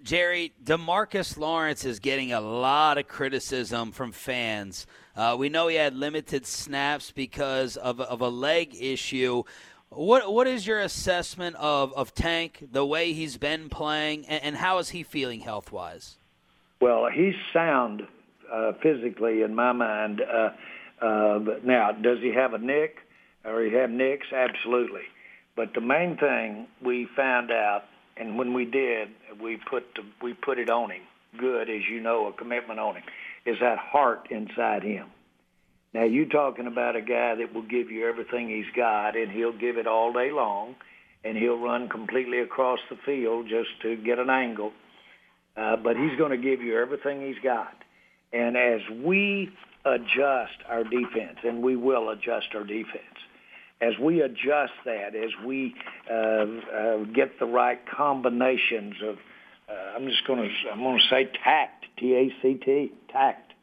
Jerry, 0.03 0.53
DeMarcus 0.63 1.37
Lawrence 1.37 1.85
is 1.85 1.99
getting 1.99 2.33
a 2.33 2.41
lot 2.41 2.97
of 2.97 3.07
criticism 3.07 3.91
from 3.91 4.11
fans. 4.11 4.87
Uh, 5.15 5.35
we 5.37 5.49
know 5.49 5.67
he 5.67 5.75
had 5.75 5.95
limited 5.95 6.45
snaps 6.45 7.11
because 7.11 7.77
of, 7.77 8.01
of 8.01 8.21
a 8.21 8.29
leg 8.29 8.75
issue. 8.79 9.43
What 9.89 10.31
what 10.33 10.47
is 10.47 10.65
your 10.65 10.79
assessment 10.79 11.55
of, 11.57 11.93
of 11.93 12.13
Tank, 12.15 12.69
the 12.71 12.85
way 12.85 13.13
he's 13.13 13.37
been 13.37 13.69
playing, 13.69 14.25
and, 14.27 14.43
and 14.43 14.55
how 14.55 14.77
is 14.79 14.89
he 14.89 15.03
feeling 15.03 15.41
health 15.41 15.71
wise? 15.71 16.17
Well, 16.79 17.07
he's 17.13 17.35
sound 17.53 18.03
uh, 18.51 18.71
physically 18.81 19.41
in 19.41 19.53
my 19.53 19.71
mind. 19.73 20.21
Uh, 20.21 20.49
uh, 21.05 21.39
now, 21.63 21.91
does 21.91 22.19
he 22.21 22.33
have 22.33 22.53
a 22.53 22.57
nick 22.57 22.97
or 23.43 23.63
he 23.63 23.73
have 23.73 23.89
nicks? 23.89 24.27
Absolutely. 24.33 25.01
But 25.55 25.73
the 25.73 25.81
main 25.81 26.17
thing 26.17 26.67
we 26.83 27.07
found 27.15 27.51
out, 27.51 27.83
and 28.21 28.37
when 28.37 28.53
we 28.53 28.65
did, 28.65 29.09
we 29.41 29.57
put 29.69 29.83
we 30.21 30.33
put 30.33 30.59
it 30.59 30.69
on 30.69 30.91
him. 30.91 31.01
Good, 31.37 31.69
as 31.69 31.81
you 31.89 31.99
know, 31.99 32.27
a 32.27 32.33
commitment 32.33 32.79
on 32.79 32.95
him 32.95 33.03
is 33.45 33.57
that 33.59 33.77
heart 33.77 34.27
inside 34.29 34.83
him. 34.83 35.07
Now 35.93 36.03
you 36.03 36.29
talking 36.29 36.67
about 36.67 36.95
a 36.95 37.01
guy 37.01 37.35
that 37.35 37.53
will 37.53 37.63
give 37.63 37.91
you 37.91 38.07
everything 38.07 38.49
he's 38.49 38.71
got, 38.75 39.17
and 39.17 39.31
he'll 39.31 39.57
give 39.57 39.77
it 39.77 39.87
all 39.87 40.13
day 40.13 40.31
long, 40.31 40.75
and 41.23 41.37
he'll 41.37 41.59
run 41.59 41.89
completely 41.89 42.39
across 42.39 42.79
the 42.89 42.97
field 43.05 43.47
just 43.49 43.69
to 43.81 43.97
get 43.97 44.19
an 44.19 44.29
angle 44.29 44.71
uh, 45.57 45.75
but 45.77 45.97
he's 45.97 46.17
going 46.17 46.31
to 46.31 46.37
give 46.37 46.61
you 46.61 46.77
everything 46.77 47.21
he's 47.25 47.41
got. 47.43 47.75
And 48.31 48.55
as 48.55 48.81
we 49.03 49.49
adjust 49.83 50.57
our 50.69 50.83
defense, 50.83 51.39
and 51.43 51.61
we 51.61 51.75
will 51.75 52.09
adjust 52.09 52.47
our 52.55 52.63
defense, 52.63 53.17
as 53.81 53.97
we 53.99 54.21
adjust 54.21 54.73
that, 54.85 55.15
as 55.15 55.31
we 55.45 55.73
uh, 56.09 56.13
uh, 56.13 56.97
get 57.13 57.39
the 57.39 57.45
right 57.45 57.79
combinations 57.89 58.95
of, 59.03 59.17
uh, 59.67 59.95
I'm 59.95 60.07
just 60.07 60.25
going 60.27 60.39
to, 60.39 60.71
I'm 60.71 60.79
going 60.79 60.99
to 60.99 61.07
say 61.09 61.29
tact, 61.43 61.85
T-A-C-T, 61.97 62.91
tact. 63.11 63.53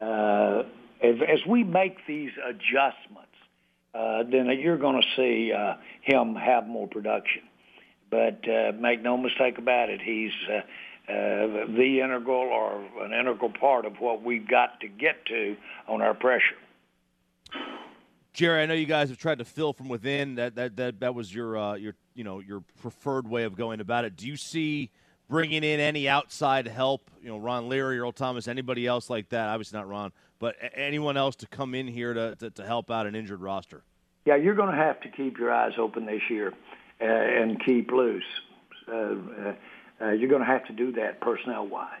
Uh, 0.00 0.62
as, 1.02 1.16
as 1.28 1.46
we 1.46 1.64
make 1.64 1.98
these 2.06 2.30
adjustments, 2.44 3.28
uh, 3.94 4.22
then 4.30 4.48
you're 4.58 4.78
going 4.78 5.00
to 5.00 5.08
see 5.16 5.52
uh, 5.52 5.74
him 6.00 6.34
have 6.34 6.66
more 6.66 6.88
production. 6.88 7.42
But 8.10 8.40
uh, 8.48 8.72
make 8.78 9.02
no 9.02 9.16
mistake 9.16 9.58
about 9.58 9.90
it, 9.90 10.00
he's 10.02 10.32
uh, 10.50 10.60
uh, 11.12 11.66
the 11.66 12.00
integral 12.02 12.42
or 12.42 13.04
an 13.04 13.12
integral 13.12 13.52
part 13.58 13.84
of 13.84 13.94
what 13.98 14.22
we've 14.22 14.48
got 14.48 14.80
to 14.80 14.88
get 14.88 15.26
to 15.26 15.56
on 15.88 16.00
our 16.00 16.14
pressure. 16.14 16.56
Jerry, 18.32 18.62
I 18.62 18.66
know 18.66 18.74
you 18.74 18.86
guys 18.86 19.10
have 19.10 19.18
tried 19.18 19.38
to 19.38 19.44
fill 19.44 19.72
from 19.72 19.88
within. 19.88 20.36
That 20.36 20.54
that 20.54 20.76
that, 20.76 21.00
that 21.00 21.14
was 21.14 21.34
your 21.34 21.58
uh, 21.58 21.74
your 21.74 21.94
you 22.14 22.24
know 22.24 22.40
your 22.40 22.62
preferred 22.80 23.28
way 23.28 23.44
of 23.44 23.54
going 23.54 23.80
about 23.80 24.04
it. 24.04 24.16
Do 24.16 24.26
you 24.26 24.36
see 24.36 24.90
bringing 25.28 25.62
in 25.62 25.80
any 25.80 26.08
outside 26.08 26.66
help? 26.66 27.10
You 27.22 27.28
know, 27.28 27.38
Ron 27.38 27.68
Leary, 27.68 27.98
Earl 27.98 28.12
Thomas, 28.12 28.48
anybody 28.48 28.86
else 28.86 29.10
like 29.10 29.28
that? 29.30 29.48
Obviously 29.48 29.78
not 29.78 29.86
Ron, 29.86 30.12
but 30.38 30.56
anyone 30.74 31.18
else 31.18 31.36
to 31.36 31.46
come 31.46 31.74
in 31.74 31.86
here 31.86 32.14
to 32.14 32.34
to, 32.36 32.50
to 32.50 32.64
help 32.64 32.90
out 32.90 33.06
an 33.06 33.14
injured 33.14 33.42
roster? 33.42 33.84
Yeah, 34.24 34.36
you're 34.36 34.54
going 34.54 34.70
to 34.70 34.76
have 34.76 35.00
to 35.00 35.08
keep 35.08 35.36
your 35.38 35.52
eyes 35.52 35.72
open 35.78 36.06
this 36.06 36.22
year 36.30 36.54
uh, 37.00 37.04
and 37.04 37.62
keep 37.64 37.90
loose. 37.90 38.24
Uh, 38.88 38.92
uh 38.92 39.54
uh, 40.00 40.10
you're 40.10 40.28
going 40.28 40.40
to 40.40 40.46
have 40.46 40.64
to 40.64 40.72
do 40.72 40.90
that 40.90 41.20
personnel 41.20 41.64
wise. 41.64 42.00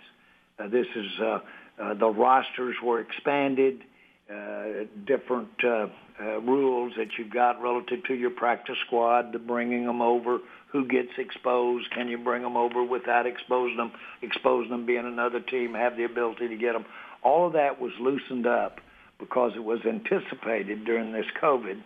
Uh, 0.58 0.66
this 0.66 0.86
is 0.96 1.06
the 1.18 2.08
rosters 2.08 2.74
were 2.82 2.98
expanded, 2.98 3.84
uh, 4.32 4.84
different 5.06 5.50
uh, 5.64 5.86
uh, 6.20 6.40
rules 6.40 6.92
that 6.96 7.08
you've 7.18 7.32
got 7.32 7.60
relative 7.62 8.04
to 8.04 8.14
your 8.14 8.30
practice 8.30 8.76
squad, 8.86 9.32
to 9.32 9.38
bringing 9.38 9.84
them 9.86 10.00
over, 10.00 10.38
who 10.70 10.86
gets 10.86 11.10
exposed, 11.18 11.90
can 11.90 12.08
you 12.08 12.18
bring 12.18 12.42
them 12.42 12.56
over 12.56 12.82
without 12.82 13.26
exposing 13.26 13.76
them, 13.76 13.92
exposing 14.22 14.70
them 14.70 14.86
being 14.86 15.06
another 15.06 15.40
team, 15.40 15.74
have 15.74 15.96
the 15.96 16.04
ability 16.04 16.48
to 16.48 16.56
get 16.56 16.72
them. 16.72 16.84
All 17.22 17.46
of 17.46 17.52
that 17.52 17.80
was 17.80 17.92
loosened 18.00 18.46
up 18.46 18.80
because 19.18 19.52
it 19.54 19.62
was 19.62 19.80
anticipated 19.86 20.84
during 20.84 21.12
this 21.12 21.26
COVID 21.40 21.78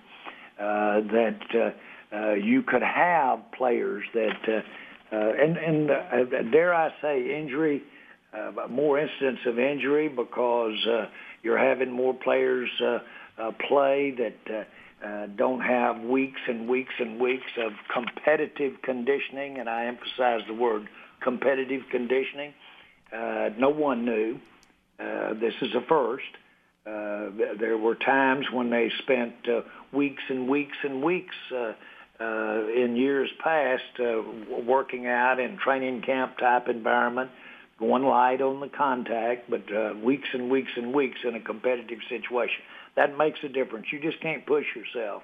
uh, 0.58 1.00
that 1.12 1.40
uh, 1.54 2.16
uh, 2.16 2.34
you 2.34 2.62
could 2.62 2.82
have 2.82 3.40
players 3.52 4.04
that 4.14 4.38
uh, 4.48 4.60
uh, 5.12 5.32
and 5.40 5.56
and 5.56 5.90
uh, 5.90 6.42
dare 6.50 6.74
I 6.74 6.90
say 7.00 7.38
injury, 7.38 7.82
uh, 8.32 8.66
more 8.68 8.98
incidents 8.98 9.42
of 9.46 9.58
injury 9.58 10.08
because 10.08 10.86
uh, 10.86 11.06
you're 11.42 11.58
having 11.58 11.90
more 11.90 12.14
players 12.14 12.70
uh, 12.82 12.98
uh, 13.38 13.52
play 13.68 14.14
that 14.18 14.54
uh, 14.54 15.06
uh, 15.06 15.26
don't 15.36 15.60
have 15.60 16.00
weeks 16.00 16.40
and 16.48 16.68
weeks 16.68 16.94
and 16.98 17.20
weeks 17.20 17.50
of 17.58 17.72
competitive 17.92 18.74
conditioning, 18.82 19.58
and 19.58 19.68
I 19.68 19.86
emphasize 19.86 20.40
the 20.46 20.54
word 20.54 20.88
competitive 21.22 21.82
conditioning. 21.90 22.54
Uh, 23.12 23.50
no 23.58 23.68
one 23.70 24.04
knew. 24.04 24.38
Uh, 24.98 25.34
this 25.34 25.54
is 25.60 25.74
a 25.74 25.82
first. 25.82 26.24
Uh, 26.86 27.30
there 27.58 27.76
were 27.76 27.96
times 27.96 28.46
when 28.52 28.70
they 28.70 28.90
spent 29.02 29.34
uh, 29.48 29.62
weeks 29.92 30.22
and 30.28 30.48
weeks 30.48 30.76
and 30.84 31.02
weeks 31.02 31.34
uh, 31.52 31.72
uh, 32.20 32.66
in 32.74 32.96
years 32.96 33.28
past 33.42 33.82
uh, 34.00 34.22
working 34.66 35.06
out 35.06 35.38
in 35.40 35.58
training 35.58 36.00
camp 36.02 36.38
type 36.38 36.68
environment, 36.68 37.30
going 37.78 38.04
light 38.04 38.40
on 38.40 38.60
the 38.60 38.68
contact, 38.68 39.50
but 39.50 39.62
uh, 39.72 39.92
weeks 40.02 40.28
and 40.32 40.50
weeks 40.50 40.70
and 40.76 40.94
weeks 40.94 41.18
in 41.24 41.34
a 41.34 41.40
competitive 41.40 41.98
situation. 42.08 42.62
That 42.96 43.18
makes 43.18 43.38
a 43.44 43.48
difference. 43.48 43.86
You 43.92 44.00
just 44.00 44.20
can't 44.20 44.46
push 44.46 44.64
yourself 44.74 45.22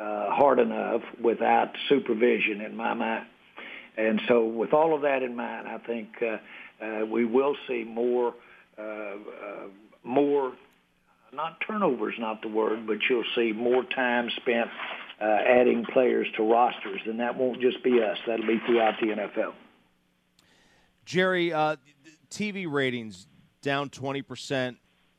uh, 0.00 0.30
hard 0.30 0.58
enough 0.58 1.02
without 1.22 1.70
supervision, 1.88 2.60
in 2.60 2.76
my 2.76 2.94
mind. 2.94 3.26
And 3.96 4.20
so, 4.26 4.44
with 4.44 4.72
all 4.72 4.94
of 4.94 5.02
that 5.02 5.22
in 5.22 5.36
mind, 5.36 5.68
I 5.68 5.78
think 5.78 6.08
uh, 6.20 6.84
uh, 6.84 7.06
we 7.06 7.24
will 7.24 7.54
see 7.68 7.84
more, 7.84 8.34
uh, 8.76 8.82
uh, 8.82 9.16
more. 10.02 10.52
Not 11.32 11.58
turnover 11.66 12.10
is 12.10 12.18
not 12.18 12.42
the 12.42 12.48
word, 12.48 12.86
but 12.86 12.98
you'll 13.08 13.24
see 13.36 13.52
more 13.52 13.84
time 13.84 14.30
spent 14.36 14.68
uh, 15.20 15.24
adding 15.24 15.84
players 15.92 16.26
to 16.36 16.42
rosters, 16.42 17.00
and 17.06 17.20
that 17.20 17.36
won't 17.36 17.60
just 17.60 17.82
be 17.84 18.00
us. 18.02 18.18
That'll 18.26 18.46
be 18.46 18.60
throughout 18.66 18.94
the 19.00 19.08
NFL. 19.08 19.52
Jerry, 21.04 21.52
uh, 21.52 21.76
TV 22.30 22.70
ratings 22.70 23.26
down 23.62 23.90
20% 23.90 24.76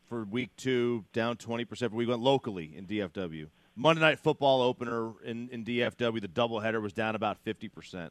for 0.08 0.24
week 0.25 0.50
two, 0.58 1.06
down 1.13 1.38
20% 1.38 1.68
for 1.89 1.96
week 1.96 2.10
one 2.10 2.22
locally 2.22 2.74
in 2.75 2.86
DFW. 2.86 3.48
Monday 3.75 4.01
Night 4.01 4.20
Football 4.20 4.62
opener 4.62 5.12
in, 5.24 5.50
in 5.50 5.65
DFW, 5.65 6.22
the 6.22 6.27
doubleheader 6.27 6.82
was 6.82 6.94
down 6.94 7.15
about 7.15 7.44
50%. 7.44 8.10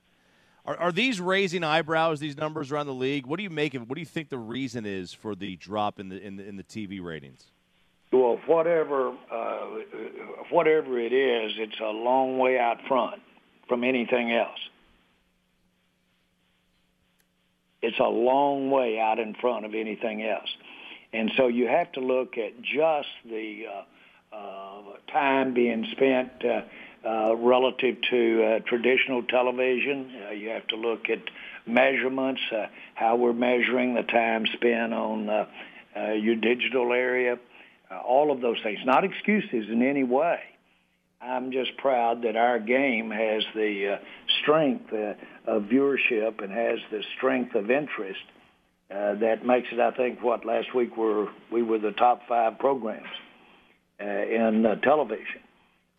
Are, 0.66 0.76
are 0.76 0.92
these 0.92 1.20
raising 1.20 1.64
eyebrows? 1.64 2.20
These 2.20 2.36
numbers 2.36 2.72
around 2.72 2.86
the 2.86 2.94
league. 2.94 3.26
What 3.26 3.36
do 3.36 3.42
you 3.42 3.50
make 3.50 3.74
of? 3.74 3.88
What 3.88 3.96
do 3.96 4.00
you 4.00 4.06
think 4.06 4.28
the 4.28 4.38
reason 4.38 4.86
is 4.86 5.12
for 5.12 5.34
the 5.34 5.56
drop 5.56 6.00
in 6.00 6.08
the 6.08 6.20
in 6.20 6.36
the, 6.36 6.48
in 6.48 6.56
the 6.56 6.64
TV 6.64 7.02
ratings? 7.02 7.50
Well, 8.12 8.40
whatever 8.46 9.10
uh, 9.30 9.66
whatever 10.50 10.98
it 10.98 11.12
is, 11.12 11.52
it's 11.58 11.78
a 11.80 11.90
long 11.90 12.38
way 12.38 12.58
out 12.58 12.78
front 12.88 13.20
from 13.68 13.84
anything 13.84 14.32
else. 14.32 14.58
It's 17.84 17.98
a 17.98 18.08
long 18.08 18.70
way 18.70 18.98
out 18.98 19.18
in 19.18 19.34
front 19.34 19.66
of 19.66 19.74
anything 19.74 20.22
else, 20.22 20.48
and 21.12 21.30
so 21.36 21.48
you 21.48 21.66
have 21.68 21.92
to 21.92 22.00
look 22.00 22.38
at 22.38 22.60
just 22.62 23.08
the 23.24 23.64
uh, 24.32 24.36
uh, 24.36 24.82
time 25.12 25.54
being 25.54 25.86
spent. 25.92 26.44
Uh, 26.44 26.62
uh, 27.06 27.36
relative 27.36 27.96
to 28.10 28.42
uh, 28.42 28.58
traditional 28.60 29.22
television. 29.24 30.10
Uh, 30.26 30.30
you 30.32 30.48
have 30.48 30.66
to 30.68 30.76
look 30.76 31.10
at 31.10 31.18
measurements, 31.66 32.40
uh, 32.50 32.66
how 32.94 33.16
we're 33.16 33.32
measuring 33.32 33.94
the 33.94 34.02
time 34.02 34.46
spent 34.54 34.94
on 34.94 35.28
uh, 35.28 35.46
uh, 35.96 36.12
your 36.12 36.36
digital 36.36 36.92
area, 36.92 37.38
uh, 37.90 37.98
all 37.98 38.32
of 38.32 38.40
those 38.40 38.56
things. 38.62 38.78
Not 38.84 39.04
excuses 39.04 39.66
in 39.70 39.82
any 39.82 40.04
way. 40.04 40.40
I'm 41.24 41.52
just 41.52 41.76
proud 41.78 42.22
that 42.22 42.36
our 42.36 42.58
game 42.58 43.10
has 43.10 43.42
the 43.54 43.94
uh, 43.94 44.04
strength 44.42 44.92
uh, 44.92 45.14
of 45.46 45.64
viewership 45.64 46.42
and 46.42 46.52
has 46.52 46.78
the 46.90 47.02
strength 47.16 47.54
of 47.54 47.70
interest 47.70 48.20
uh, 48.90 49.14
that 49.16 49.46
makes 49.46 49.68
it. 49.72 49.80
I 49.80 49.90
think 49.92 50.22
what 50.22 50.44
last 50.44 50.74
week 50.74 50.96
were 50.96 51.28
we 51.50 51.62
were 51.62 51.78
the 51.78 51.92
top 51.92 52.22
five 52.28 52.58
programs 52.58 53.06
uh, 54.00 54.04
in 54.04 54.66
uh, 54.66 54.76
television 54.76 55.40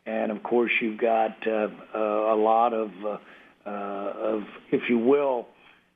and 0.06 0.32
of 0.32 0.44
course 0.44 0.72
you've 0.82 1.00
got 1.00 1.36
uh, 1.48 1.68
uh, 1.94 2.00
a 2.00 2.38
lot 2.38 2.74
of, 2.74 2.92
uh, 3.04 3.18
uh, 3.66 3.70
of, 3.70 4.44
if 4.72 4.90
you 4.90 5.00
will, 5.00 5.48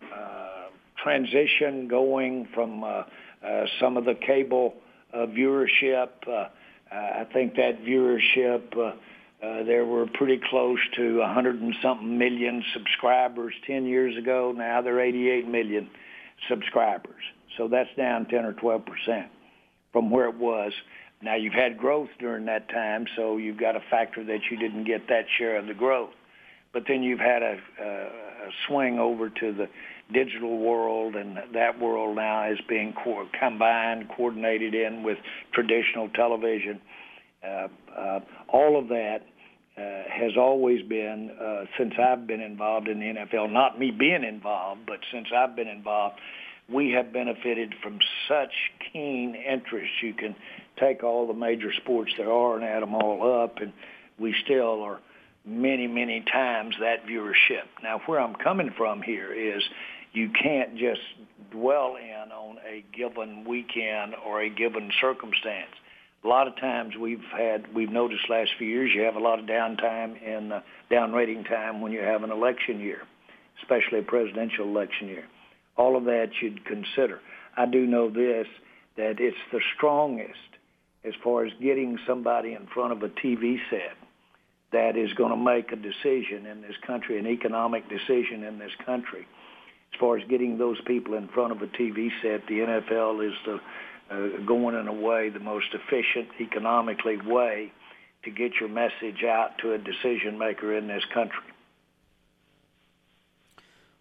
uh, 0.03 0.69
transition 1.03 1.87
going 1.87 2.47
from 2.53 2.83
uh, 2.83 2.87
uh, 2.87 3.65
some 3.79 3.97
of 3.97 4.05
the 4.05 4.15
cable 4.15 4.73
uh, 5.13 5.25
viewership. 5.27 6.09
Uh, 6.27 6.47
I 6.91 7.25
think 7.31 7.55
that 7.55 7.83
viewership. 7.83 8.77
Uh, 8.77 8.95
uh, 9.41 9.63
there 9.63 9.85
were 9.85 10.05
pretty 10.15 10.39
close 10.49 10.79
to 10.97 11.19
100 11.19 11.61
and 11.61 11.73
something 11.81 12.17
million 12.17 12.63
subscribers 12.73 13.53
10 13.65 13.85
years 13.85 14.17
ago. 14.17 14.53
Now 14.55 14.81
they're 14.81 14.99
88 14.99 15.47
million 15.47 15.89
subscribers. 16.49 17.21
So 17.57 17.67
that's 17.67 17.89
down 17.97 18.25
10 18.25 18.45
or 18.45 18.53
12 18.53 18.81
percent 18.85 19.27
from 19.91 20.09
where 20.09 20.27
it 20.27 20.35
was. 20.35 20.73
Now 21.21 21.35
you've 21.35 21.53
had 21.53 21.77
growth 21.77 22.09
during 22.19 22.45
that 22.45 22.69
time, 22.69 23.05
so 23.15 23.37
you've 23.37 23.59
got 23.59 23.75
a 23.75 23.81
factor 23.89 24.23
that 24.23 24.39
you 24.49 24.57
didn't 24.57 24.85
get 24.85 25.07
that 25.09 25.25
share 25.37 25.57
of 25.57 25.67
the 25.67 25.73
growth. 25.73 26.11
But 26.71 26.83
then 26.87 27.03
you've 27.03 27.19
had 27.19 27.41
a, 27.41 27.57
a 27.81 28.09
swing 28.67 28.99
over 28.99 29.29
to 29.29 29.53
the 29.53 29.67
digital 30.13 30.57
world, 30.59 31.15
and 31.15 31.37
that 31.53 31.79
world 31.79 32.15
now 32.15 32.49
is 32.51 32.59
being 32.67 32.93
co- 33.03 33.27
combined, 33.39 34.09
coordinated 34.15 34.73
in 34.73 35.03
with 35.03 35.17
traditional 35.53 36.09
television. 36.09 36.79
Uh, 37.43 37.67
uh, 37.97 38.19
all 38.49 38.77
of 38.77 38.89
that 38.89 39.19
uh, 39.77 39.81
has 40.09 40.33
always 40.37 40.85
been, 40.87 41.31
since 41.77 41.93
I've 41.97 42.27
been 42.27 42.41
involved 42.41 42.87
in 42.87 42.99
the 42.99 43.05
NFL, 43.05 43.51
not 43.51 43.79
me 43.79 43.91
being 43.91 44.23
involved, 44.23 44.81
but 44.85 44.99
since 45.11 45.27
I've 45.35 45.55
been 45.55 45.67
involved, 45.67 46.19
we 46.71 46.91
have 46.91 47.11
benefited 47.11 47.73
from 47.81 47.99
such 48.27 48.51
keen 48.91 49.35
interest. 49.35 49.91
You 50.01 50.13
can 50.13 50.35
take 50.79 51.03
all 51.03 51.27
the 51.27 51.33
major 51.33 51.71
sports 51.73 52.11
there 52.17 52.31
are 52.31 52.55
and 52.55 52.63
add 52.63 52.83
them 52.83 52.93
all 52.93 53.43
up, 53.43 53.57
and 53.57 53.73
we 54.19 54.35
still 54.43 54.83
are 54.83 54.99
many, 55.45 55.87
many 55.87 56.23
times 56.31 56.75
that 56.79 57.05
viewership. 57.05 57.65
Now, 57.81 58.01
where 58.05 58.19
I'm 58.19 58.35
coming 58.35 58.71
from 58.77 59.01
here 59.01 59.33
is 59.33 59.63
you 60.13 60.29
can't 60.29 60.75
just 60.77 61.01
dwell 61.51 61.95
in 61.95 62.31
on 62.31 62.57
a 62.67 62.83
given 62.95 63.45
weekend 63.45 64.15
or 64.25 64.41
a 64.41 64.49
given 64.49 64.91
circumstance. 65.01 65.71
A 66.23 66.27
lot 66.27 66.47
of 66.47 66.55
times 66.57 66.95
we've 66.99 67.23
had, 67.31 67.73
we've 67.73 67.91
noticed 67.91 68.29
last 68.29 68.51
few 68.57 68.67
years, 68.67 68.91
you 68.93 69.03
have 69.03 69.15
a 69.15 69.19
lot 69.19 69.39
of 69.39 69.45
downtime 69.45 70.21
in 70.21 70.51
uh, 70.51 70.61
down 70.91 71.13
rating 71.13 71.45
time 71.45 71.81
when 71.81 71.91
you 71.93 72.01
have 72.01 72.23
an 72.23 72.31
election 72.31 72.79
year, 72.79 73.01
especially 73.61 73.99
a 73.99 74.03
presidential 74.03 74.65
election 74.65 75.07
year. 75.07 75.25
All 75.77 75.95
of 75.95 76.03
that 76.05 76.31
you'd 76.41 76.65
consider. 76.65 77.21
I 77.55 77.65
do 77.65 77.85
know 77.85 78.09
this, 78.09 78.47
that 78.97 79.19
it's 79.19 79.37
the 79.53 79.61
strongest 79.77 80.35
as 81.05 81.13
far 81.23 81.45
as 81.45 81.53
getting 81.61 81.97
somebody 82.05 82.53
in 82.53 82.67
front 82.67 82.91
of 82.91 83.01
a 83.01 83.09
TV 83.09 83.57
set 83.69 83.95
that 84.71 84.97
is 84.97 85.11
going 85.13 85.31
to 85.31 85.37
make 85.37 85.71
a 85.71 85.75
decision 85.75 86.45
in 86.45 86.61
this 86.61 86.75
country, 86.85 87.17
an 87.17 87.27
economic 87.27 87.89
decision 87.89 88.43
in 88.43 88.59
this 88.59 88.71
country. 88.85 89.25
As 89.93 89.99
far 89.99 90.17
as 90.17 90.27
getting 90.29 90.57
those 90.57 90.77
people 90.85 91.15
in 91.15 91.27
front 91.29 91.51
of 91.51 91.61
a 91.61 91.67
TV 91.67 92.09
set, 92.21 92.45
the 92.47 92.59
NFL 92.59 93.27
is 93.27 93.33
the, 93.45 93.59
uh, 94.09 94.27
going 94.45 94.75
in 94.75 94.87
a 94.87 94.93
way 94.93 95.29
the 95.29 95.39
most 95.39 95.67
efficient, 95.73 96.29
economically 96.39 97.17
way 97.17 97.71
to 98.23 98.31
get 98.31 98.53
your 98.59 98.69
message 98.69 99.23
out 99.23 99.57
to 99.59 99.73
a 99.73 99.77
decision 99.77 100.37
maker 100.37 100.75
in 100.75 100.87
this 100.87 101.03
country. 101.13 101.43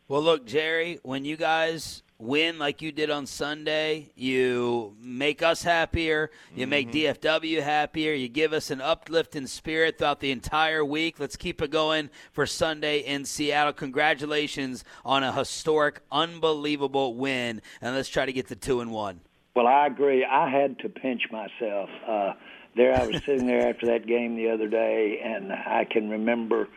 Well, 0.09 0.23
look, 0.23 0.47
Jerry, 0.47 0.99
when 1.03 1.25
you 1.25 1.37
guys 1.37 2.03
win 2.19 2.59
like 2.59 2.83
you 2.83 2.91
did 2.91 3.11
on 3.11 3.27
Sunday, 3.27 4.11
you 4.17 4.97
make 5.01 5.43
us 5.43 5.63
happier, 5.63 6.31
you 6.55 6.63
mm-hmm. 6.63 6.71
make 6.71 6.93
DFW 6.93 7.63
happier, 7.63 8.13
you 8.13 8.29
give 8.29 8.53
us 8.53 8.71
an 8.71 8.81
uplifting 8.81 9.47
spirit 9.47 9.99
throughout 9.99 10.21
the 10.21 10.31
entire 10.31 10.85
week. 10.85 11.21
Let's 11.21 11.37
keep 11.37 11.63
it 11.63 11.71
going 11.71 12.11
for 12.33 12.47
Sunday 12.47 13.01
in 13.01 13.25
Seattle. 13.25 13.73
Congratulations 13.73 14.83
on 15.05 15.23
a 15.23 15.33
historic, 15.33 16.01
unbelievable 16.11 17.15
win, 17.15 17.63
and 17.81 17.95
let's 17.95 18.09
try 18.09 18.27
to 18.27 18.33
get 18.33 18.49
to 18.49 18.57
two 18.57 18.81
and 18.81 18.91
one. 18.91 19.21
Well, 19.59 19.67
I 19.67 19.89
agree. 19.89 20.25
I 20.25 20.49
had 20.49 20.79
to 20.79 20.89
pinch 20.89 21.23
myself. 21.33 21.91
Uh, 22.07 22.35
there, 22.77 22.95
I 22.95 23.05
was 23.09 23.17
sitting 23.27 23.49
there 23.49 23.69
after 23.69 23.87
that 23.87 24.07
game 24.07 24.37
the 24.37 24.51
other 24.51 24.69
day, 24.69 25.21
and 25.21 25.53
I 25.53 25.85
can 25.85 26.09
remember 26.09 26.69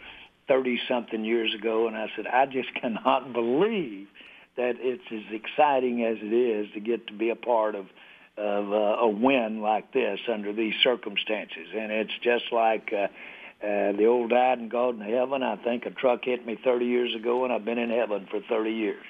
30 0.47 0.81
something 0.89 1.23
years 1.23 1.53
ago, 1.53 1.85
and 1.85 1.95
I 1.95 2.07
said, 2.15 2.25
I 2.25 2.47
just 2.47 2.73
cannot 2.81 3.33
believe 3.33 4.07
that 4.57 4.77
it's 4.79 5.03
as 5.11 5.31
exciting 5.31 6.03
as 6.03 6.17
it 6.23 6.33
is 6.33 6.73
to 6.73 6.79
get 6.79 7.05
to 7.05 7.13
be 7.13 7.29
a 7.29 7.35
part 7.35 7.75
of 7.75 7.85
of 8.35 8.73
uh, 8.73 9.05
a 9.05 9.07
win 9.07 9.61
like 9.61 9.93
this 9.93 10.19
under 10.27 10.51
these 10.51 10.73
circumstances. 10.83 11.67
And 11.77 11.91
it's 11.91 12.17
just 12.23 12.45
like 12.51 12.91
uh, 12.91 13.03
uh, 13.63 13.91
the 13.91 14.07
old 14.07 14.31
died 14.31 14.57
and 14.57 14.71
gone 14.71 14.97
to 14.97 15.05
heaven. 15.05 15.43
I 15.43 15.55
think 15.57 15.85
a 15.85 15.91
truck 15.91 16.25
hit 16.25 16.47
me 16.47 16.57
30 16.63 16.85
years 16.87 17.13
ago, 17.13 17.43
and 17.43 17.53
I've 17.53 17.63
been 17.63 17.77
in 17.77 17.91
heaven 17.91 18.27
for 18.31 18.39
30 18.49 18.71
years. 18.71 19.05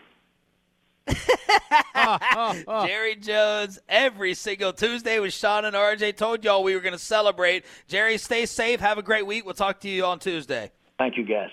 Jerry 2.85 3.15
Jones 3.15 3.79
every 3.89 4.33
single 4.33 4.73
Tuesday 4.73 5.19
with 5.19 5.33
Sean 5.33 5.65
and 5.65 5.75
RJ. 5.75 6.17
Told 6.17 6.43
y'all 6.43 6.63
we 6.63 6.75
were 6.75 6.81
going 6.81 6.93
to 6.93 6.99
celebrate. 6.99 7.65
Jerry, 7.87 8.17
stay 8.17 8.45
safe. 8.45 8.79
Have 8.79 8.97
a 8.97 9.03
great 9.03 9.25
week. 9.25 9.45
We'll 9.45 9.53
talk 9.53 9.79
to 9.81 9.89
you 9.89 10.05
on 10.05 10.19
Tuesday. 10.19 10.71
Thank 10.97 11.17
you, 11.17 11.25
guys. 11.25 11.49